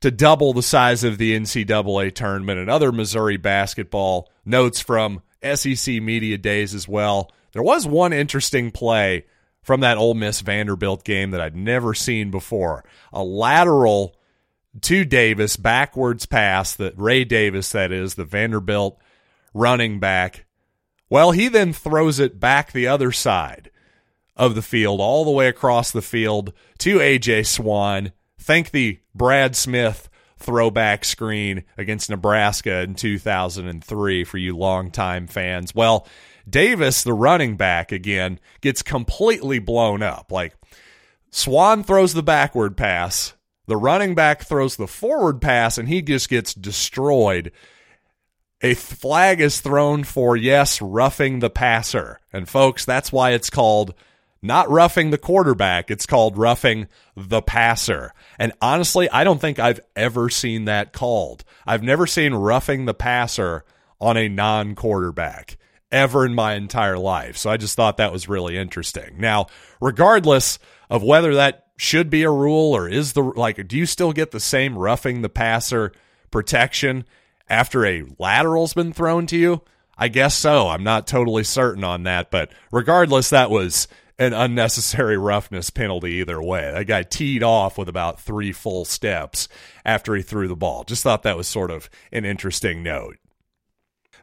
to 0.00 0.10
double 0.10 0.52
the 0.52 0.62
size 0.62 1.04
of 1.04 1.18
the 1.18 1.38
NCAA 1.38 2.14
tournament 2.14 2.58
and 2.58 2.70
other 2.70 2.92
Missouri 2.92 3.36
basketball. 3.36 4.30
Notes 4.44 4.80
from 4.80 5.22
SEC 5.42 6.02
media 6.02 6.38
days 6.38 6.74
as 6.74 6.88
well. 6.88 7.30
There 7.52 7.62
was 7.62 7.86
one 7.86 8.12
interesting 8.12 8.70
play 8.70 9.26
from 9.62 9.80
that 9.80 9.98
Ole 9.98 10.14
Miss 10.14 10.40
Vanderbilt 10.42 11.04
game 11.04 11.32
that 11.32 11.40
I'd 11.40 11.56
never 11.56 11.92
seen 11.92 12.30
before. 12.30 12.84
A 13.12 13.24
lateral 13.24 14.16
to 14.82 15.04
Davis 15.04 15.56
backwards 15.56 16.26
pass 16.26 16.74
that 16.76 16.96
Ray 16.96 17.24
Davis, 17.24 17.72
that 17.72 17.90
is, 17.90 18.14
the 18.14 18.24
Vanderbilt 18.24 19.00
running 19.54 19.98
back. 19.98 20.44
Well, 21.08 21.32
he 21.32 21.48
then 21.48 21.72
throws 21.72 22.20
it 22.20 22.38
back 22.38 22.72
the 22.72 22.86
other 22.86 23.10
side 23.10 23.70
of 24.36 24.54
the 24.54 24.62
field, 24.62 25.00
all 25.00 25.24
the 25.24 25.30
way 25.30 25.48
across 25.48 25.90
the 25.90 26.02
field 26.02 26.52
to 26.78 26.98
AJ 26.98 27.46
Swann. 27.46 28.12
Thank 28.38 28.70
the 28.70 29.00
Brad 29.14 29.56
Smith 29.56 30.08
throwback 30.38 31.04
screen 31.04 31.64
against 31.78 32.10
Nebraska 32.10 32.80
in 32.80 32.94
2003 32.94 34.24
for 34.24 34.38
you 34.38 34.56
longtime 34.56 35.26
fans. 35.26 35.74
Well, 35.74 36.06
Davis, 36.48 37.02
the 37.02 37.12
running 37.12 37.56
back, 37.56 37.90
again, 37.90 38.38
gets 38.60 38.82
completely 38.82 39.58
blown 39.58 40.02
up. 40.02 40.30
Like, 40.30 40.54
Swann 41.30 41.82
throws 41.82 42.14
the 42.14 42.22
backward 42.22 42.76
pass, 42.76 43.34
the 43.66 43.76
running 43.76 44.14
back 44.14 44.44
throws 44.44 44.76
the 44.76 44.86
forward 44.86 45.40
pass, 45.40 45.76
and 45.76 45.88
he 45.88 46.02
just 46.02 46.28
gets 46.28 46.54
destroyed. 46.54 47.50
A 48.62 48.74
flag 48.74 49.40
is 49.40 49.60
thrown 49.60 50.04
for, 50.04 50.36
yes, 50.36 50.80
roughing 50.80 51.40
the 51.40 51.50
passer. 51.50 52.20
And, 52.32 52.48
folks, 52.48 52.84
that's 52.84 53.10
why 53.10 53.32
it's 53.32 53.50
called 53.50 53.94
not 54.42 54.70
roughing 54.70 55.10
the 55.10 55.18
quarterback, 55.18 55.90
it's 55.90 56.06
called 56.06 56.36
roughing 56.36 56.88
the 57.16 57.42
passer. 57.42 58.12
And 58.38 58.52
honestly, 58.60 59.08
I 59.10 59.24
don't 59.24 59.40
think 59.40 59.58
I've 59.58 59.80
ever 59.94 60.28
seen 60.28 60.66
that 60.66 60.92
called. 60.92 61.44
I've 61.66 61.82
never 61.82 62.06
seen 62.06 62.34
roughing 62.34 62.84
the 62.84 62.94
passer 62.94 63.64
on 64.00 64.16
a 64.16 64.28
non 64.28 64.74
quarterback 64.74 65.56
ever 65.90 66.26
in 66.26 66.34
my 66.34 66.54
entire 66.54 66.98
life. 66.98 67.36
So 67.36 67.50
I 67.50 67.56
just 67.56 67.76
thought 67.76 67.96
that 67.96 68.12
was 68.12 68.28
really 68.28 68.56
interesting. 68.56 69.16
Now, 69.18 69.46
regardless 69.80 70.58
of 70.90 71.02
whether 71.02 71.34
that 71.34 71.66
should 71.76 72.10
be 72.10 72.22
a 72.22 72.30
rule 72.30 72.74
or 72.74 72.88
is 72.88 73.12
the 73.12 73.22
like, 73.22 73.66
do 73.68 73.76
you 73.76 73.86
still 73.86 74.12
get 74.12 74.30
the 74.30 74.40
same 74.40 74.76
roughing 74.76 75.22
the 75.22 75.28
passer 75.28 75.92
protection 76.30 77.04
after 77.48 77.84
a 77.84 78.04
lateral's 78.18 78.74
been 78.74 78.92
thrown 78.92 79.26
to 79.28 79.36
you? 79.36 79.62
I 79.98 80.08
guess 80.08 80.34
so. 80.34 80.68
I'm 80.68 80.84
not 80.84 81.06
totally 81.06 81.44
certain 81.44 81.82
on 81.82 82.02
that, 82.02 82.30
but 82.30 82.52
regardless, 82.70 83.30
that 83.30 83.50
was 83.50 83.88
an 84.18 84.32
unnecessary 84.32 85.18
roughness 85.18 85.70
penalty 85.70 86.14
either 86.14 86.42
way. 86.42 86.72
That 86.72 86.86
guy 86.86 87.02
teed 87.02 87.42
off 87.42 87.76
with 87.76 87.88
about 87.88 88.20
three 88.20 88.52
full 88.52 88.84
steps 88.84 89.48
after 89.84 90.14
he 90.14 90.22
threw 90.22 90.48
the 90.48 90.56
ball. 90.56 90.84
Just 90.84 91.02
thought 91.02 91.22
that 91.24 91.36
was 91.36 91.48
sort 91.48 91.70
of 91.70 91.90
an 92.12 92.24
interesting 92.24 92.82
note. 92.82 93.16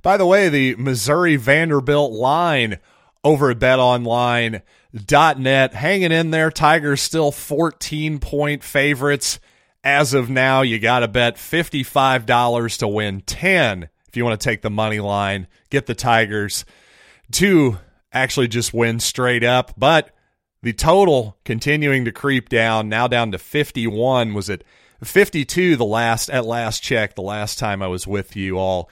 By 0.02 0.18
the 0.18 0.26
way, 0.26 0.50
the 0.50 0.76
Missouri 0.76 1.36
Vanderbilt 1.36 2.12
line 2.12 2.80
over 3.24 3.52
at 3.52 3.60
betonline.net 3.60 5.74
hanging 5.74 6.12
in 6.12 6.32
there. 6.32 6.52
Tigers 6.52 7.02
still 7.02 7.32
14 7.32 8.20
point 8.20 8.64
favorites. 8.64 9.40
As 9.86 10.14
of 10.14 10.30
now, 10.30 10.62
you 10.62 10.80
got 10.80 11.00
to 11.00 11.08
bet 11.08 11.36
$55 11.36 12.78
to 12.80 12.88
win 12.88 13.22
10 13.22 13.90
if 14.14 14.18
you 14.18 14.24
want 14.24 14.40
to 14.40 14.48
take 14.48 14.62
the 14.62 14.70
money 14.70 15.00
line, 15.00 15.48
get 15.72 15.88
the 15.88 15.96
Tigers 15.96 16.66
to 17.32 17.80
actually 18.14 18.48
just 18.48 18.74
win 18.74 19.00
straight 19.00 19.44
up. 19.44 19.74
But 19.78 20.12
the 20.62 20.74
total 20.74 21.38
continuing 21.44 22.06
to 22.06 22.12
creep 22.12 22.50
down, 22.50 22.88
now 22.90 23.08
down 23.08 23.32
to 23.32 23.38
51, 23.38 24.34
was 24.34 24.50
at 24.50 24.64
52 25.04 25.76
the 25.76 25.86
last 25.86 26.30
at 26.30 26.46
last 26.46 26.82
check, 26.82 27.16
the 27.16 27.22
last 27.22 27.60
time 27.60 27.82
I 27.82 27.88
was 27.88 28.08
with 28.08 28.36
you 28.36 28.58
all 28.58 28.90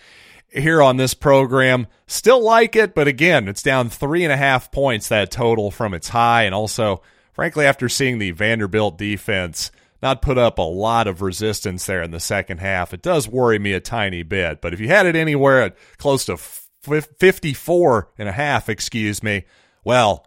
here 0.52 0.82
on 0.82 0.98
this 0.98 1.14
program. 1.14 1.88
Still 2.08 2.44
like 2.44 2.76
it, 2.76 2.94
but 2.94 3.08
again, 3.08 3.48
it's 3.48 3.64
down 3.64 3.90
three 3.90 4.24
and 4.24 4.34
a 4.34 4.38
half 4.38 4.72
points 4.72 5.08
that 5.08 5.32
total 5.32 5.72
from 5.72 5.94
its 5.94 6.10
high. 6.10 6.44
And 6.44 6.54
also, 6.54 7.02
frankly, 7.34 7.66
after 7.66 7.88
seeing 7.88 8.20
the 8.20 8.32
Vanderbilt 8.32 8.98
defense 8.98 9.72
not 10.02 10.22
put 10.22 10.38
up 10.38 10.58
a 10.58 10.64
lot 10.64 11.08
of 11.08 11.22
resistance 11.22 11.86
there 11.86 12.02
in 12.02 12.12
the 12.12 12.20
second 12.20 12.58
half, 12.58 12.94
it 12.94 13.02
does 13.02 13.28
worry 13.28 13.60
me 13.60 13.74
a 13.74 13.80
tiny 13.80 14.24
bit. 14.24 14.60
But 14.60 14.74
if 14.74 14.80
you 14.80 14.88
had 14.88 15.06
it 15.06 15.16
anywhere 15.16 15.62
at 15.62 15.78
close 15.98 16.26
to 16.26 16.38
54 16.82 18.10
and 18.18 18.30
a 18.30 18.34
half, 18.34 18.70
excuse 18.70 19.22
me. 19.22 19.44
Well, 19.84 20.26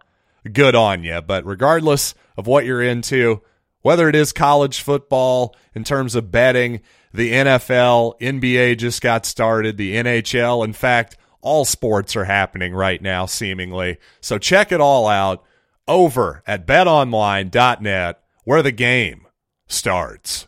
good 0.51 0.75
on 0.75 1.03
you. 1.03 1.21
But 1.21 1.45
regardless 1.45 2.15
of 2.37 2.47
what 2.47 2.65
you're 2.65 2.81
into, 2.81 3.41
whether 3.81 4.09
it 4.09 4.15
is 4.15 4.31
college 4.33 4.81
football 4.81 5.55
in 5.73 5.83
terms 5.83 6.15
of 6.15 6.31
betting, 6.31 6.81
the 7.13 7.31
NFL, 7.31 8.19
NBA 8.19 8.77
just 8.77 9.01
got 9.01 9.25
started, 9.25 9.77
the 9.77 9.95
NHL, 9.95 10.65
in 10.65 10.73
fact, 10.73 11.17
all 11.41 11.65
sports 11.65 12.15
are 12.15 12.25
happening 12.25 12.73
right 12.73 13.01
now, 13.01 13.25
seemingly. 13.25 13.97
So 14.19 14.37
check 14.37 14.71
it 14.71 14.81
all 14.81 15.07
out 15.07 15.43
over 15.87 16.41
at 16.47 16.65
betonline.net 16.65 18.19
where 18.43 18.63
the 18.63 18.71
game 18.71 19.27
starts. 19.67 20.47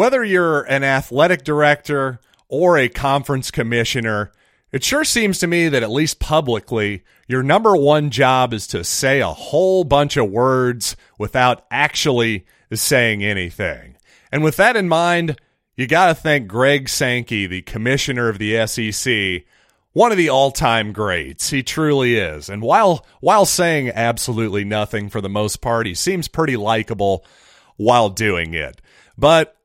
Whether 0.00 0.24
you're 0.24 0.62
an 0.62 0.82
athletic 0.82 1.44
director 1.44 2.20
or 2.48 2.78
a 2.78 2.88
conference 2.88 3.50
commissioner, 3.50 4.32
it 4.72 4.82
sure 4.82 5.04
seems 5.04 5.38
to 5.40 5.46
me 5.46 5.68
that 5.68 5.82
at 5.82 5.90
least 5.90 6.18
publicly, 6.18 7.04
your 7.28 7.42
number 7.42 7.76
one 7.76 8.08
job 8.08 8.54
is 8.54 8.66
to 8.68 8.82
say 8.82 9.20
a 9.20 9.26
whole 9.26 9.84
bunch 9.84 10.16
of 10.16 10.30
words 10.30 10.96
without 11.18 11.66
actually 11.70 12.46
saying 12.72 13.22
anything. 13.22 13.94
And 14.32 14.42
with 14.42 14.56
that 14.56 14.74
in 14.74 14.88
mind, 14.88 15.38
you 15.76 15.86
got 15.86 16.06
to 16.06 16.14
thank 16.14 16.48
Greg 16.48 16.88
Sankey, 16.88 17.46
the 17.46 17.60
commissioner 17.60 18.30
of 18.30 18.38
the 18.38 18.66
SEC, 18.66 19.44
one 19.92 20.12
of 20.12 20.16
the 20.16 20.30
all-time 20.30 20.94
greats. 20.94 21.50
He 21.50 21.62
truly 21.62 22.16
is. 22.16 22.48
And 22.48 22.62
while 22.62 23.04
while 23.20 23.44
saying 23.44 23.90
absolutely 23.90 24.64
nothing 24.64 25.10
for 25.10 25.20
the 25.20 25.28
most 25.28 25.60
part, 25.60 25.86
he 25.86 25.94
seems 25.94 26.26
pretty 26.26 26.56
likable 26.56 27.22
while 27.76 28.08
doing 28.08 28.54
it. 28.54 28.80
But 29.18 29.58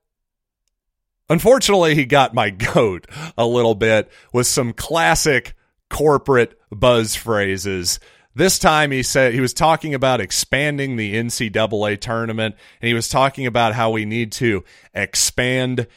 Unfortunately, 1.29 1.95
he 1.95 2.05
got 2.05 2.33
my 2.33 2.49
goat 2.73 3.07
a 3.37 3.45
little 3.45 3.75
bit 3.75 4.11
with 4.33 4.47
some 4.47 4.73
classic 4.73 5.53
corporate 5.89 6.59
buzz 6.71 7.15
phrases. 7.15 7.99
This 8.35 8.59
time 8.59 8.91
he 8.91 9.01
said 9.01 9.33
he 9.33 9.39
was 9.39 9.53
talking 9.53 9.93
about 9.93 10.19
expanding 10.19 10.97
the 10.97 11.15
NCAA 11.15 11.99
tournament 12.01 12.55
and 12.81 12.87
he 12.87 12.93
was 12.93 13.07
talking 13.07 13.45
about 13.45 13.73
how 13.73 13.91
we 13.91 14.03
need 14.03 14.33
to 14.33 14.63
expand 14.93 15.87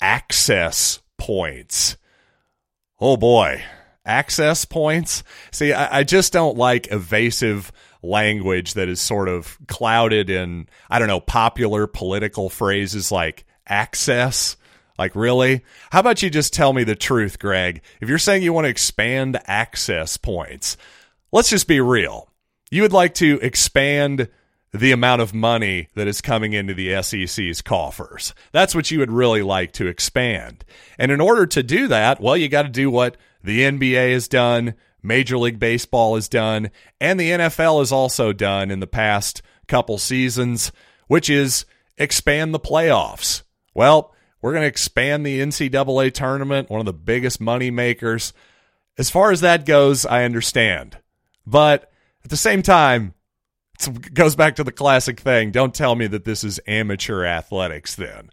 access 0.00 1.00
points. 1.16 1.96
Oh 3.00 3.16
boy, 3.16 3.62
access 4.04 4.66
points. 4.66 5.22
See, 5.50 5.72
I, 5.72 6.00
I 6.00 6.02
just 6.04 6.34
don't 6.34 6.58
like 6.58 6.92
evasive 6.92 7.72
language 8.02 8.74
that 8.74 8.88
is 8.88 9.00
sort 9.00 9.28
of 9.28 9.58
clouded 9.66 10.28
in, 10.30 10.68
I 10.90 10.98
don't 10.98 11.08
know, 11.08 11.20
popular 11.20 11.86
political 11.86 12.48
phrases 12.50 13.10
like 13.10 13.46
access. 13.66 14.56
Like, 14.98 15.14
really? 15.14 15.62
How 15.90 16.00
about 16.00 16.22
you 16.22 16.30
just 16.30 16.52
tell 16.52 16.72
me 16.72 16.84
the 16.84 16.96
truth, 16.96 17.38
Greg? 17.38 17.82
If 18.00 18.08
you're 18.08 18.18
saying 18.18 18.42
you 18.42 18.52
want 18.52 18.64
to 18.64 18.70
expand 18.70 19.40
access 19.46 20.16
points, 20.16 20.76
let's 21.32 21.50
just 21.50 21.68
be 21.68 21.80
real. 21.80 22.30
You 22.70 22.82
would 22.82 22.92
like 22.92 23.14
to 23.14 23.38
expand 23.42 24.28
the 24.72 24.92
amount 24.92 25.22
of 25.22 25.34
money 25.34 25.88
that 25.94 26.08
is 26.08 26.20
coming 26.20 26.52
into 26.52 26.74
the 26.74 27.00
SEC's 27.02 27.62
coffers. 27.62 28.34
That's 28.52 28.74
what 28.74 28.90
you 28.90 28.98
would 28.98 29.10
really 29.10 29.42
like 29.42 29.72
to 29.74 29.86
expand. 29.86 30.64
And 30.98 31.10
in 31.10 31.20
order 31.20 31.46
to 31.46 31.62
do 31.62 31.88
that, 31.88 32.20
well, 32.20 32.36
you 32.36 32.48
got 32.48 32.62
to 32.62 32.68
do 32.68 32.90
what 32.90 33.16
the 33.42 33.60
NBA 33.60 34.12
has 34.12 34.28
done, 34.28 34.74
Major 35.02 35.38
League 35.38 35.58
Baseball 35.58 36.16
has 36.16 36.28
done, 36.28 36.70
and 37.00 37.18
the 37.18 37.30
NFL 37.30 37.78
has 37.78 37.92
also 37.92 38.32
done 38.32 38.70
in 38.70 38.80
the 38.80 38.86
past 38.86 39.40
couple 39.68 39.98
seasons, 39.98 40.72
which 41.06 41.30
is 41.30 41.64
expand 41.96 42.52
the 42.52 42.60
playoffs. 42.60 43.42
Well, 43.72 44.14
we're 44.40 44.52
going 44.52 44.62
to 44.62 44.68
expand 44.68 45.24
the 45.24 45.40
NCAA 45.40 46.12
tournament, 46.12 46.70
one 46.70 46.80
of 46.80 46.86
the 46.86 46.92
biggest 46.92 47.40
money 47.40 47.70
makers. 47.70 48.32
As 48.98 49.10
far 49.10 49.30
as 49.30 49.40
that 49.40 49.66
goes, 49.66 50.06
I 50.06 50.24
understand. 50.24 50.98
But 51.46 51.90
at 52.24 52.30
the 52.30 52.36
same 52.36 52.62
time, 52.62 53.14
it 53.80 54.14
goes 54.14 54.36
back 54.36 54.56
to 54.56 54.64
the 54.64 54.72
classic 54.72 55.20
thing. 55.20 55.50
Don't 55.50 55.74
tell 55.74 55.94
me 55.94 56.06
that 56.06 56.24
this 56.24 56.44
is 56.44 56.60
amateur 56.66 57.24
athletics 57.24 57.94
then. 57.94 58.30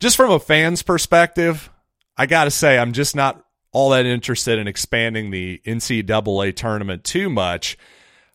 Just 0.00 0.16
from 0.16 0.30
a 0.30 0.38
fan's 0.38 0.82
perspective, 0.82 1.70
I 2.16 2.26
got 2.26 2.44
to 2.44 2.50
say, 2.50 2.78
I'm 2.78 2.92
just 2.92 3.16
not 3.16 3.44
all 3.72 3.90
that 3.90 4.06
interested 4.06 4.58
in 4.58 4.66
expanding 4.66 5.30
the 5.30 5.60
NCAA 5.66 6.54
tournament 6.56 7.04
too 7.04 7.28
much. 7.28 7.76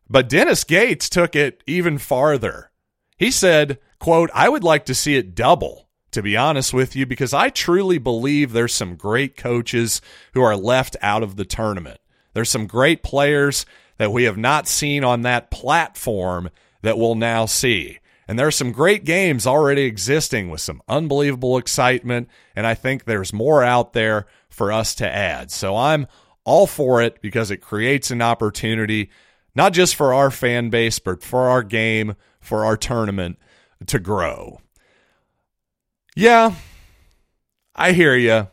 But 0.10 0.30
Dennis 0.30 0.64
Gates 0.64 1.10
took 1.10 1.36
it 1.36 1.64
even 1.66 1.98
farther. 1.98 2.72
He 3.18 3.32
said, 3.32 3.80
quote, 4.00 4.30
I 4.34 4.50
would 4.50 4.64
like 4.64 4.86
to 4.86 4.96
see 4.96 5.16
it 5.16 5.36
double, 5.36 5.88
to 6.14 6.22
be 6.22 6.38
honest 6.38 6.74
with 6.74 6.96
you, 6.96 7.06
because 7.06 7.34
I 7.34 7.50
truly 7.50 7.98
believe 7.98 8.52
there's 8.52 8.74
some 8.74 8.96
great 8.96 9.36
coaches 9.38 10.02
who 10.34 10.42
are 10.42 10.56
left 10.56 10.96
out 11.02 11.24
of 11.24 11.36
the 11.36 11.46
tournament. 11.46 12.00
There's 12.34 12.50
some 12.50 12.68
great 12.68 13.04
players 13.04 13.66
that 13.98 14.12
we 14.12 14.24
have 14.24 14.38
not 14.38 14.68
seen 14.68 15.04
on 15.04 15.22
that 15.22 15.52
platform 15.52 16.50
that 16.82 16.98
we'll 16.98 17.16
now 17.16 17.46
see. 17.46 18.00
And 18.28 18.40
there 18.40 18.48
are 18.48 18.52
some 18.52 18.72
great 18.72 19.04
games 19.04 19.46
already 19.46 19.84
existing 19.84 20.50
with 20.50 20.62
some 20.62 20.82
unbelievable 20.88 21.58
excitement. 21.58 22.30
And 22.56 22.66
I 22.66 22.74
think 22.74 23.04
there's 23.04 23.34
more 23.34 23.64
out 23.64 23.94
there 23.94 24.26
for 24.50 24.72
us 24.72 24.96
to 24.96 25.10
add. 25.10 25.52
So 25.52 25.76
I'm 25.76 26.08
all 26.44 26.68
for 26.68 27.02
it 27.02 27.22
because 27.22 27.52
it 27.52 27.58
creates 27.58 28.12
an 28.12 28.22
opportunity, 28.22 29.10
not 29.56 29.74
just 29.74 29.96
for 29.96 30.14
our 30.14 30.32
fan 30.32 30.70
base, 30.70 31.00
but 31.00 31.22
for 31.22 31.50
our 31.50 31.64
game, 31.64 32.16
for 32.40 32.66
our 32.66 32.78
tournament 32.78 33.38
to 33.88 34.00
grow. 34.00 34.60
Yeah, 36.16 36.54
I 37.76 37.92
hear 37.94 38.16
you. 38.16 38.48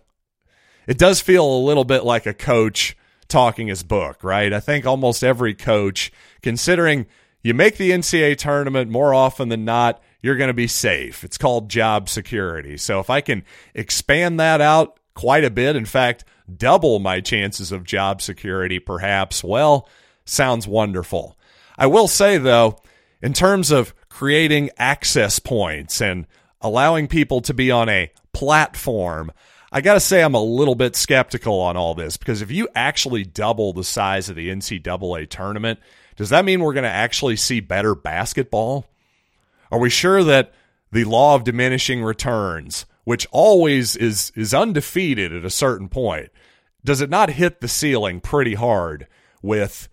It 0.86 0.98
does 0.98 1.20
feel 1.20 1.44
a 1.44 1.66
little 1.66 1.84
bit 1.84 2.04
like 2.04 2.26
a 2.26 2.34
coach 2.34 2.96
talking 3.28 3.68
his 3.68 3.82
book, 3.82 4.24
right? 4.24 4.52
I 4.52 4.60
think 4.60 4.86
almost 4.86 5.22
every 5.22 5.54
coach, 5.54 6.10
considering 6.42 7.06
you 7.42 7.54
make 7.54 7.76
the 7.76 7.90
NCAA 7.90 8.36
tournament 8.36 8.90
more 8.90 9.14
often 9.14 9.50
than 9.50 9.64
not, 9.64 10.02
you're 10.22 10.36
going 10.36 10.48
to 10.48 10.54
be 10.54 10.66
safe. 10.66 11.22
It's 11.22 11.38
called 11.38 11.70
job 11.70 12.08
security. 12.08 12.76
So 12.76 12.98
if 12.98 13.10
I 13.10 13.20
can 13.20 13.44
expand 13.74 14.40
that 14.40 14.60
out 14.60 14.98
quite 15.14 15.44
a 15.44 15.50
bit, 15.50 15.76
in 15.76 15.86
fact, 15.86 16.24
double 16.54 16.98
my 16.98 17.20
chances 17.20 17.72
of 17.72 17.84
job 17.84 18.20
security, 18.20 18.78
perhaps, 18.78 19.44
well, 19.44 19.88
sounds 20.24 20.66
wonderful. 20.66 21.38
I 21.78 21.86
will 21.86 22.08
say, 22.08 22.36
though, 22.36 22.78
in 23.22 23.32
terms 23.32 23.70
of 23.70 23.94
creating 24.08 24.70
access 24.76 25.38
points 25.38 26.00
and 26.00 26.26
allowing 26.60 27.08
people 27.08 27.40
to 27.42 27.54
be 27.54 27.70
on 27.70 27.88
a 27.88 28.12
platform, 28.32 29.32
I 29.72 29.80
got 29.80 29.94
to 29.94 30.00
say, 30.00 30.22
I'm 30.22 30.34
a 30.34 30.42
little 30.42 30.74
bit 30.74 30.96
skeptical 30.96 31.60
on 31.60 31.76
all 31.76 31.94
this 31.94 32.16
because 32.16 32.42
if 32.42 32.50
you 32.50 32.68
actually 32.74 33.24
double 33.24 33.72
the 33.72 33.84
size 33.84 34.28
of 34.28 34.36
the 34.36 34.48
NCAA 34.48 35.28
tournament, 35.28 35.78
does 36.16 36.30
that 36.30 36.44
mean 36.44 36.60
we're 36.60 36.74
going 36.74 36.84
to 36.84 36.90
actually 36.90 37.36
see 37.36 37.60
better 37.60 37.94
basketball? 37.94 38.86
Are 39.70 39.78
we 39.78 39.90
sure 39.90 40.24
that 40.24 40.52
the 40.90 41.04
law 41.04 41.36
of 41.36 41.44
diminishing 41.44 42.02
returns, 42.02 42.84
which 43.04 43.28
always 43.30 43.96
is, 43.96 44.32
is 44.34 44.52
undefeated 44.52 45.32
at 45.32 45.44
a 45.44 45.50
certain 45.50 45.88
point, 45.88 46.30
does 46.84 47.00
it 47.00 47.10
not 47.10 47.30
hit 47.30 47.60
the 47.60 47.68
ceiling 47.68 48.20
pretty 48.20 48.54
hard 48.54 49.06
with, 49.40 49.88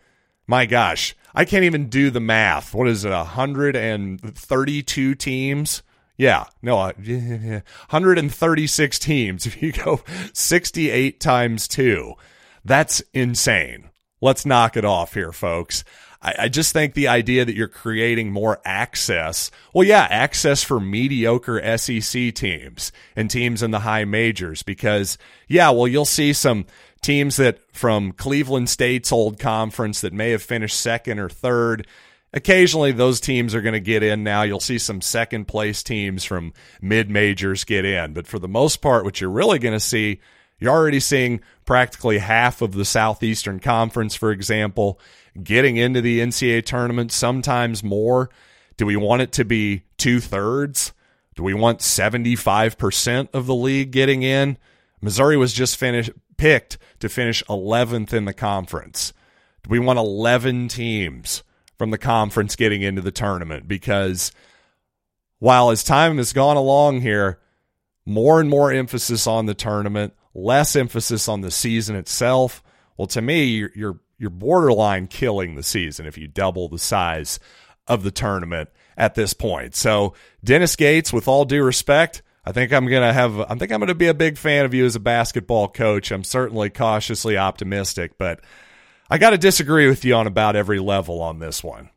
my 0.47 0.65
gosh, 0.65 1.15
I 1.35 1.45
can't 1.45 1.65
even 1.65 1.87
do 1.87 2.09
the 2.09 2.19
math. 2.19 2.73
What 2.73 2.87
is 2.87 3.05
it, 3.05 3.11
132 3.11 5.15
teams? 5.15 5.83
Yeah, 6.17 6.45
no, 6.63 6.77
136 6.87 8.99
teams. 8.99 9.45
If 9.45 9.61
you 9.61 9.71
go 9.71 10.01
68 10.33 11.19
times 11.19 11.67
two, 11.67 12.15
that's 12.65 13.01
insane. 13.13 13.91
Let's 14.19 14.45
knock 14.45 14.75
it 14.75 14.83
off 14.83 15.13
here, 15.13 15.31
folks. 15.31 15.83
I, 16.21 16.35
I, 16.39 16.49
just 16.49 16.73
think 16.73 16.95
the 16.95 17.07
idea 17.07 17.45
that 17.45 17.55
you're 17.55 17.67
creating 17.67 18.31
more 18.31 18.59
access, 18.65 19.51
well, 19.73 19.87
yeah, 19.87 20.07
access 20.09 20.63
for 20.63 20.79
mediocre 20.79 21.77
SEC 21.77 22.33
teams 22.33 22.91
and 23.15 23.29
teams 23.29 23.61
in 23.61 23.69
the 23.69 23.79
high 23.79 24.05
majors, 24.05 24.63
because, 24.63 25.19
yeah, 25.47 25.69
well, 25.69 25.87
you'll 25.87 26.05
see 26.05 26.33
some 26.33 26.65
teams 27.01 27.37
that 27.37 27.59
from 27.71 28.11
Cleveland 28.11 28.69
State's 28.69 29.11
old 29.11 29.39
conference 29.39 30.01
that 30.01 30.13
may 30.13 30.31
have 30.31 30.41
finished 30.41 30.79
second 30.79 31.19
or 31.19 31.29
third 31.29 31.87
occasionally 32.33 32.91
those 32.91 33.19
teams 33.19 33.55
are 33.55 33.61
going 33.61 33.73
to 33.73 33.79
get 33.79 34.03
in 34.03 34.23
now. 34.23 34.43
You'll 34.43 34.59
see 34.59 34.77
some 34.77 35.01
second 35.01 35.45
place 35.45 35.83
teams 35.83 36.23
from 36.23 36.53
mid 36.81 37.09
majors 37.09 37.63
get 37.63 37.85
in. 37.85 38.13
But 38.13 38.27
for 38.27 38.39
the 38.39 38.47
most 38.47 38.77
part, 38.77 39.03
what 39.03 39.21
you're 39.21 39.29
really 39.29 39.59
going 39.59 39.73
to 39.73 39.79
see, 39.79 40.19
you're 40.59 40.73
already 40.73 40.99
seeing 40.99 41.41
practically 41.65 42.17
half 42.17 42.61
of 42.61 42.73
the 42.73 42.85
Southeastern 42.85 43.59
Conference, 43.59 44.15
for 44.15 44.31
example, 44.31 44.99
getting 45.41 45.77
into 45.77 46.01
the 46.01 46.19
NCAA 46.19 46.65
tournament, 46.65 47.11
sometimes 47.11 47.83
more. 47.83 48.29
Do 48.77 48.85
we 48.85 48.95
want 48.95 49.21
it 49.21 49.31
to 49.33 49.45
be 49.45 49.83
two 49.97 50.19
thirds? 50.19 50.93
Do 51.35 51.43
we 51.43 51.53
want 51.53 51.79
75% 51.79 53.29
of 53.33 53.45
the 53.45 53.55
league 53.55 53.91
getting 53.91 54.23
in? 54.23 54.57
Missouri 55.01 55.37
was 55.37 55.53
just 55.53 55.77
finished 55.77 56.11
picked 56.37 56.77
to 56.99 57.09
finish 57.09 57.43
11th 57.45 58.13
in 58.13 58.25
the 58.25 58.33
conference. 58.33 59.13
Do 59.63 59.69
we 59.69 59.79
want 59.79 59.99
11 59.99 60.69
teams? 60.69 61.43
From 61.77 61.91
the 61.91 61.97
conference 61.97 62.55
getting 62.55 62.81
into 62.81 63.01
the 63.01 63.11
tournament 63.11 63.67
because 63.67 64.31
while 65.39 65.69
as 65.69 65.83
time 65.83 66.17
has 66.17 66.33
gone 66.33 66.57
along 66.57 67.01
here, 67.01 67.39
more 68.05 68.39
and 68.39 68.49
more 68.49 68.71
emphasis 68.71 69.27
on 69.27 69.45
the 69.45 69.53
tournament, 69.53 70.13
less 70.33 70.75
emphasis 70.75 71.27
on 71.27 71.41
the 71.41 71.51
season 71.51 71.95
itself. 71.95 72.63
Well, 72.95 73.07
to 73.07 73.21
me, 73.21 73.45
you're 73.45 73.99
you're, 74.17 74.29
borderline 74.31 75.05
killing 75.05 75.53
the 75.53 75.61
season 75.61 76.07
if 76.07 76.17
you 76.17 76.27
double 76.27 76.69
the 76.69 76.79
size 76.79 77.39
of 77.85 78.01
the 78.01 78.09
tournament 78.09 78.69
at 78.97 79.13
this 79.13 79.33
point. 79.33 79.75
So, 79.75 80.15
Dennis 80.43 80.75
Gates, 80.75 81.13
with 81.13 81.27
all 81.27 81.45
due 81.45 81.63
respect, 81.63 82.23
I 82.43 82.51
think 82.51 82.73
I'm 82.73 82.87
gonna 82.87 83.13
have. 83.13 83.39
I 83.39 83.55
think 83.55 83.71
I'm 83.71 83.79
gonna 83.79 83.93
be 83.93 84.07
a 84.07 84.13
big 84.15 84.37
fan 84.37 84.65
of 84.65 84.73
you 84.73 84.85
as 84.85 84.95
a 84.95 85.01
basketball 85.01 85.67
coach. 85.67 86.11
I'm 86.11 86.23
certainly 86.23 86.69
cautiously 86.69 87.37
optimistic, 87.37 88.17
but 88.17 88.39
I 89.09 89.17
got 89.17 89.31
to 89.31 89.37
disagree 89.37 89.87
with 89.87 90.03
you 90.03 90.15
on 90.15 90.27
about 90.27 90.55
every 90.55 90.79
level 90.79 91.21
on 91.21 91.39
this 91.39 91.63
one. 91.63 91.89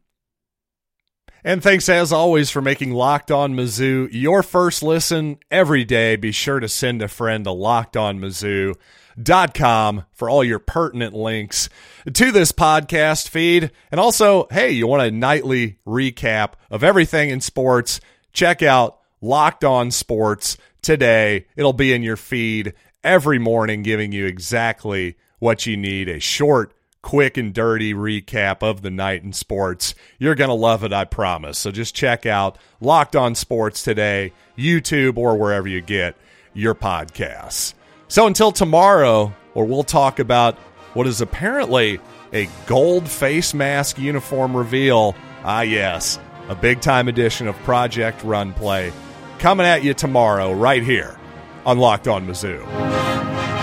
And 1.43 1.63
thanks 1.63 1.89
as 1.89 2.13
always 2.13 2.51
for 2.51 2.61
making 2.61 2.93
Locked 2.93 3.31
On 3.31 3.55
Mizzou 3.55 4.11
your 4.13 4.43
first 4.43 4.83
listen 4.83 5.39
every 5.51 5.87
day. 5.87 6.17
Be 6.17 6.33
sure 6.33 6.61
to 6.61 6.69
send 6.69 7.01
a 7.01 7.09
friend 7.09 7.45
to 7.45 7.51
lockedonmizzou.com 7.51 10.05
for 10.13 10.29
all 10.29 10.45
your 10.45 10.59
pertinent 10.59 11.15
links 11.15 11.71
to 12.13 12.31
this 12.31 12.53
podcast 12.53 13.29
feed. 13.29 13.71
And 13.91 13.99
also, 13.99 14.49
hey, 14.51 14.73
you 14.73 14.87
want 14.87 15.03
a 15.03 15.11
nightly 15.11 15.79
recap 15.87 16.53
of 16.71 16.85
everything 16.85 17.31
in 17.31 17.41
sports? 17.41 18.03
Check 18.35 18.63
out 18.63 18.99
Locked 19.23 19.65
On 19.65 19.91
Sports 19.91 20.59
today. 20.83 21.47
It'll 21.57 21.73
be 21.73 21.95
in 21.95 22.03
your 22.03 22.19
feed 22.19 22.75
every 23.03 23.39
morning, 23.39 23.83
giving 23.83 24.13
you 24.13 24.27
exactly 24.27 25.17
what 25.39 25.65
you 25.65 25.79
need 25.79 26.11
a 26.11 26.21
short, 26.21 26.75
quick 27.03 27.37
and 27.37 27.55
dirty 27.55 27.95
recap 27.95 28.63
of 28.63 28.83
the 28.83 28.91
night 28.91 29.23
in 29.23 29.33
sports. 29.33 29.95
You're 30.19 30.35
going 30.35 30.49
to 30.49 30.55
love 30.55 30.85
it, 30.85 30.93
I 30.93 31.05
promise. 31.05 31.59
So 31.59 31.71
just 31.71 31.95
check 31.95 32.27
out 32.27 32.59
Locked 32.81 33.17
On 33.17 33.35
Sports 33.35 33.83
today, 33.83 34.33
YouTube, 34.57 35.17
or 35.17 35.37
wherever 35.37 35.69
you 35.69 35.81
get 35.81 36.17
your 36.53 36.75
podcasts. 36.75 37.75
So 38.09 38.27
until 38.27 38.53
tomorrow, 38.53 39.35
where 39.55 39.65
we'll 39.65 39.85
talk 39.85 40.19
about 40.19 40.57
what 40.95 41.07
is 41.07 41.21
apparently 41.21 42.01
a 42.33 42.49
gold 42.67 43.09
face 43.09 43.55
mask 43.55 43.99
uniform 43.99 44.57
reveal. 44.57 45.15
Ah, 45.45 45.63
yes, 45.63 46.19
a 46.49 46.55
big 46.55 46.81
time 46.81 47.09
edition 47.09 47.49
of 47.49 47.57
Project 47.59 48.23
Run 48.25 48.53
Play 48.53 48.93
coming 49.39 49.67
at 49.67 49.83
you 49.83 49.95
tomorrow, 49.95 50.53
right 50.53 50.83
here 50.83 51.19
on 51.65 51.79
Locked 51.79 52.09
On 52.09 52.27
Mizzou. 52.27 53.60